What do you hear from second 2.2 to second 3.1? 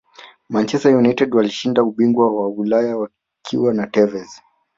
wa ulaya